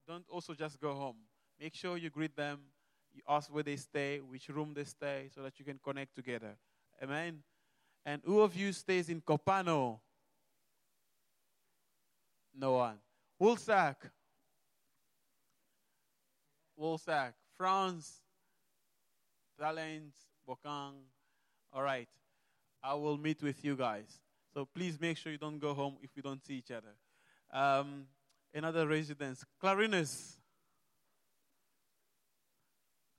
[0.09, 1.16] Don't also just go home.
[1.61, 2.61] Make sure you greet them.
[3.14, 6.57] You ask where they stay, which room they stay, so that you can connect together.
[7.03, 7.42] Amen.
[8.05, 9.99] And who of you stays in Kopano?
[12.55, 12.99] No one.
[13.40, 13.96] Woolsack.
[16.79, 17.33] Woolsack.
[17.57, 18.20] France.
[19.59, 20.12] Talent.
[20.49, 20.94] Bokang.
[21.73, 22.09] All right.
[22.83, 24.20] I will meet with you guys.
[24.55, 26.94] So please make sure you don't go home if we don't see each other.
[27.53, 28.07] Um,
[28.55, 29.44] another residence.
[29.61, 30.39] Clarinus.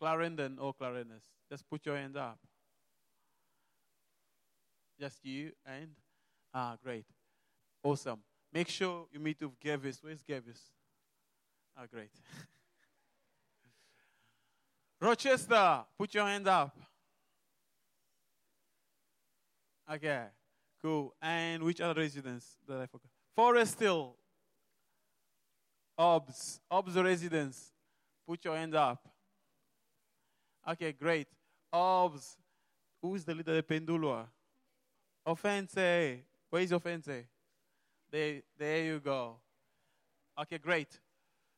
[0.02, 1.24] Clarendon or Clarinus.
[1.48, 2.40] Just put your hand up.
[5.00, 5.92] Just you and
[6.54, 7.06] ah, great,
[7.84, 8.20] awesome.
[8.52, 10.00] Make sure you meet with Gavis.
[10.02, 10.60] Where's Gavis?
[11.78, 12.10] Ah, great.
[15.00, 16.76] Rochester, put your hand up.
[19.92, 20.24] Okay,
[20.82, 21.14] cool.
[21.22, 23.12] And which other residents that I forgot?
[23.36, 24.16] Forest Hill.
[25.98, 26.60] OBS.
[26.72, 27.72] OBS residents,
[28.28, 29.11] Put your hand up.
[30.68, 31.28] Okay, great.
[31.72, 32.38] OBS.
[33.02, 34.28] Who is the leader of the Pendulua?
[35.26, 35.76] Offense.
[35.78, 36.18] Eh?
[36.50, 37.08] Where is offense?
[37.08, 37.22] Eh?
[38.12, 39.38] There, there you go.
[40.40, 41.00] Okay, great.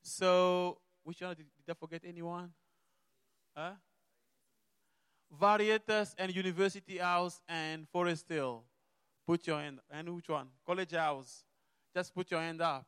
[0.01, 1.35] So, which one?
[1.35, 2.51] Did, did I forget anyone?
[3.55, 3.71] Huh?
[5.39, 8.63] Varietas and University House and Forest Hill.
[9.25, 9.79] Put your hand.
[9.89, 10.47] And which one?
[10.65, 11.43] College House.
[11.95, 12.85] Just put your hand up.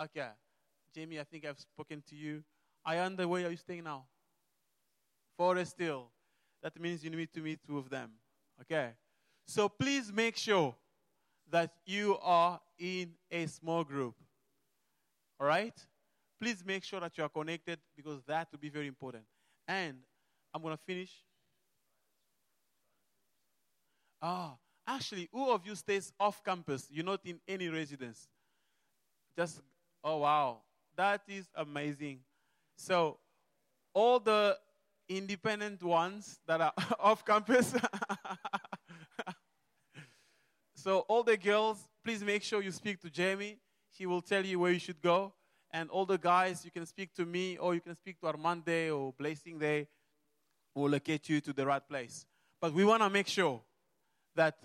[0.00, 0.28] Okay.
[0.94, 2.42] Jamie, I think I've spoken to you.
[2.84, 4.04] I under where are you staying now?
[5.36, 6.10] Forest still.
[6.62, 8.10] That means you need to meet two of them.
[8.60, 8.90] Okay.
[9.46, 10.74] So please make sure
[11.50, 14.14] that you are in a small group.
[15.38, 15.74] All right?
[16.40, 19.24] Please make sure that you are connected because that will be very important.
[19.68, 19.98] And
[20.52, 21.10] I'm going to finish.
[24.22, 26.86] Ah, actually, who of you stays off campus?
[26.90, 28.26] You're not in any residence.
[29.36, 29.60] Just,
[30.02, 30.62] oh wow,
[30.96, 32.20] that is amazing.
[32.76, 33.18] So,
[33.92, 34.56] all the
[35.08, 37.74] independent ones that are off campus.
[40.74, 43.58] so, all the girls, please make sure you speak to Jamie.
[43.90, 45.32] He will tell you where you should go.
[45.72, 48.96] And all the guys, you can speak to me or you can speak to Armande
[48.96, 49.88] or Blessing Day.
[50.74, 52.26] We'll locate you to the right place.
[52.60, 53.60] But we want to make sure
[54.36, 54.56] that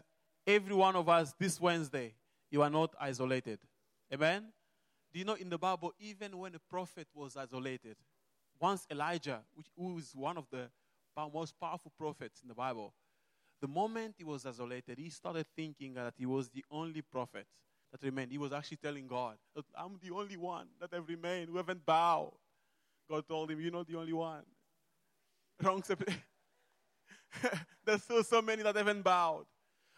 [0.45, 2.13] every one of us this Wednesday,
[2.52, 3.60] you are not isolated.
[4.13, 4.45] Amen?
[5.12, 7.95] Do you know in the Bible, even when a prophet was isolated,
[8.59, 10.69] once Elijah, which, who is one of the
[11.33, 12.93] most powerful prophets in the Bible,
[13.61, 17.45] the moment he was isolated, he started thinking that he was the only prophet
[17.91, 18.31] that remained.
[18.31, 19.35] He was actually telling God,
[19.75, 22.33] I'm the only one that have remained, who haven't bowed.
[23.09, 24.43] God told him, You're not the only one.
[25.63, 25.83] Wrong.
[27.85, 29.45] There's still so many that haven't bowed.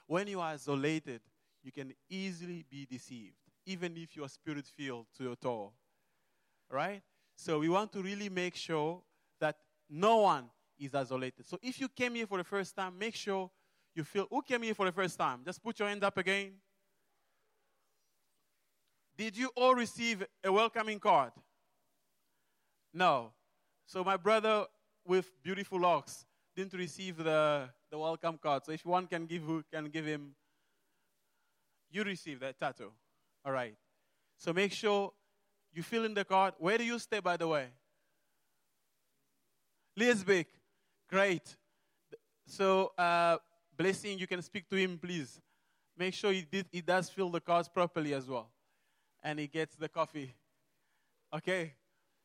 [0.07, 1.21] When you are isolated,
[1.63, 5.71] you can easily be deceived, even if you are spirit filled to your toe.
[6.69, 7.01] Right?
[7.35, 9.01] So we want to really make sure
[9.39, 9.57] that
[9.89, 10.45] no one
[10.79, 11.47] is isolated.
[11.47, 13.49] So if you came here for the first time, make sure
[13.95, 15.41] you feel who came here for the first time?
[15.45, 16.53] Just put your hand up again.
[19.17, 21.31] Did you all receive a welcoming card?
[22.93, 23.33] No.
[23.85, 24.65] So my brother
[25.05, 28.65] with beautiful locks didn't receive the, the welcome card.
[28.65, 30.35] So if one can give who can give him
[31.91, 32.91] you receive that tattoo.
[33.45, 33.75] All right.
[34.37, 35.11] So make sure
[35.73, 36.53] you fill in the card.
[36.57, 37.67] Where do you stay, by the way?
[39.97, 40.45] Liesbeeck.
[41.09, 41.55] Great.
[42.45, 43.37] So, uh,
[43.77, 45.39] blessing, you can speak to him, please.
[45.97, 48.49] Make sure he, did, he does fill the cards properly as well.
[49.23, 50.33] And he gets the coffee.
[51.33, 51.73] Okay?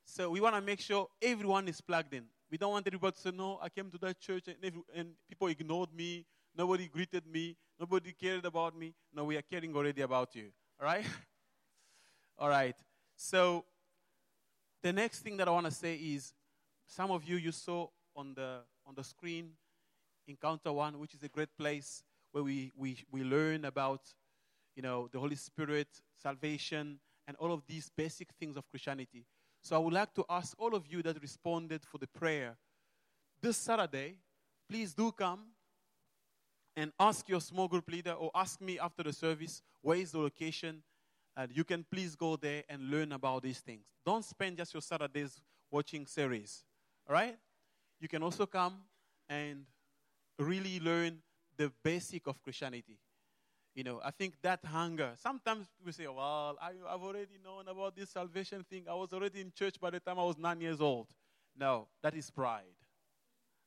[0.05, 2.25] So, we want to make sure everyone is plugged in.
[2.51, 5.11] We don't want everybody to say, no, I came to that church and, every, and
[5.29, 6.25] people ignored me.
[6.57, 7.57] Nobody greeted me.
[7.79, 8.95] Nobody cared about me.
[9.13, 10.51] No, we are caring already about you.
[10.81, 11.05] All right?
[12.39, 12.77] All right.
[13.17, 13.65] So,
[14.83, 16.33] the next thing that I want to say is
[16.87, 19.51] some of you, you saw on the, on the screen
[20.29, 22.03] Encounter One, which is a great place
[22.33, 24.03] where we, we, we learn about
[24.75, 29.25] you know, the Holy Spirit, salvation, and all of these basic things of Christianity.
[29.63, 32.57] So I would like to ask all of you that responded for the prayer
[33.41, 34.17] this Saturday,
[34.69, 35.41] please do come
[36.75, 40.19] and ask your small group leader or ask me after the service where is the
[40.19, 40.83] location
[41.37, 43.85] and you can please go there and learn about these things.
[44.05, 46.65] Don't spend just your Saturdays watching series.
[47.09, 47.37] All right?
[48.01, 48.75] You can also come
[49.29, 49.65] and
[50.39, 51.19] really learn
[51.57, 52.99] the basic of Christianity.
[53.75, 55.13] You know, I think that hunger.
[55.23, 58.85] Sometimes we say, well, I, I've already known about this salvation thing.
[58.89, 61.09] I was already in church by the time I was nine years old.
[61.59, 62.65] No, that is pride.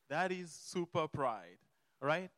[0.09, 1.59] That is super pride,
[2.01, 2.31] right?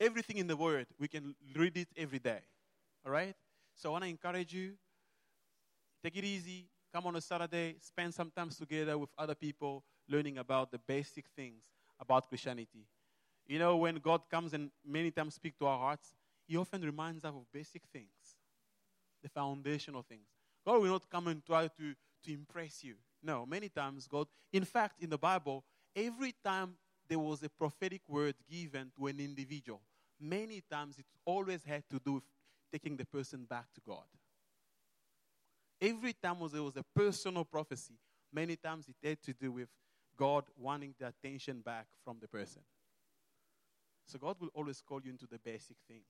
[0.00, 2.40] Everything in the Word, we can read it every day,
[3.06, 3.36] all right?
[3.74, 4.74] So I want to encourage you
[6.02, 10.38] take it easy, come on a Saturday, spend some time together with other people, learning
[10.38, 11.64] about the basic things
[12.00, 12.86] about Christianity.
[13.46, 16.14] You know, when God comes and many times speak to our hearts,
[16.46, 18.36] He often reminds us of basic things,
[19.22, 20.26] the foundational things.
[20.66, 21.94] God will not come and try to,
[22.24, 22.94] to impress you.
[23.22, 25.64] No, many times God, in fact, in the Bible,
[25.94, 26.74] every time
[27.08, 29.80] there was a prophetic word given to an individual,
[30.20, 32.24] many times it always had to do with
[32.72, 34.04] taking the person back to God.
[35.80, 37.94] Every time was, there was a personal prophecy,
[38.32, 39.68] many times it had to do with
[40.16, 42.62] God wanting the attention back from the person.
[44.06, 46.06] So God will always call you into the basic things.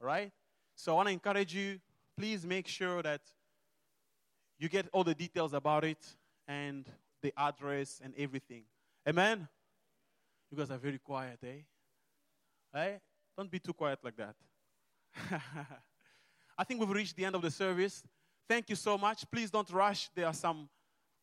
[0.00, 0.30] All right?
[0.74, 1.78] So I want to encourage you,
[2.18, 3.22] please make sure that
[4.58, 6.04] you get all the details about it
[6.48, 6.86] and
[7.22, 8.64] the address and everything.
[9.08, 9.48] Amen?
[10.50, 11.62] You guys are very quiet, eh?
[12.72, 12.98] Hey?
[13.36, 14.34] Don't be too quiet like that.
[16.58, 18.02] I think we've reached the end of the service.
[18.48, 19.28] Thank you so much.
[19.30, 20.08] Please don't rush.
[20.14, 20.68] There are some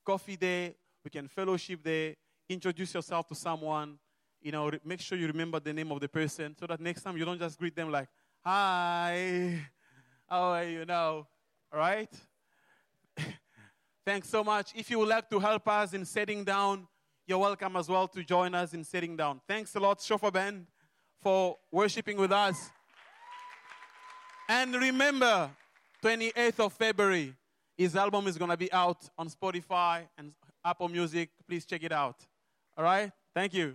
[0.06, 0.74] coffee there.
[1.04, 2.16] We can fellowship there.
[2.50, 3.98] Introduce yourself to someone.
[4.42, 7.18] You know, make sure you remember the name of the person so that next time
[7.18, 8.10] you don't just greet them like,
[8.42, 9.58] Hi,
[10.30, 11.28] how are you now?
[11.72, 12.10] All right?
[14.06, 14.74] Thanks so much.
[14.76, 16.88] If you would like to help us in setting down,
[17.26, 19.40] you're welcome as well to join us in sitting down.
[19.48, 20.68] Thanks a lot, Chauffeur Band,
[21.22, 22.70] for worshiping with us.
[24.56, 25.49] And remember,
[26.04, 27.34] 28th of February,
[27.76, 30.32] his album is going to be out on Spotify and
[30.64, 31.32] Apple Music.
[31.47, 32.18] Please check it out.
[32.78, 33.12] All right?
[33.34, 33.74] Thank you.